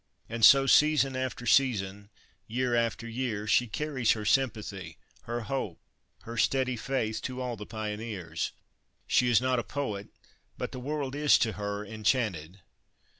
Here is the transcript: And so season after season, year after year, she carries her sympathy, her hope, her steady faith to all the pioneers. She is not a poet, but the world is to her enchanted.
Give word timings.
And 0.27 0.43
so 0.43 0.65
season 0.65 1.15
after 1.15 1.45
season, 1.45 2.09
year 2.47 2.73
after 2.73 3.07
year, 3.07 3.45
she 3.45 3.67
carries 3.67 4.13
her 4.13 4.25
sympathy, 4.25 4.97
her 5.25 5.41
hope, 5.41 5.79
her 6.23 6.37
steady 6.37 6.75
faith 6.75 7.21
to 7.21 7.39
all 7.39 7.55
the 7.55 7.67
pioneers. 7.67 8.51
She 9.05 9.29
is 9.29 9.39
not 9.39 9.59
a 9.59 9.63
poet, 9.63 10.07
but 10.57 10.71
the 10.71 10.79
world 10.79 11.13
is 11.13 11.37
to 11.45 11.51
her 11.51 11.85
enchanted. 11.85 12.61